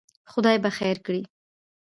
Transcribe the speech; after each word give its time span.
خدای 0.31 0.57
به 0.63 0.69
خیر 0.77 0.97
کړي. 1.05 1.21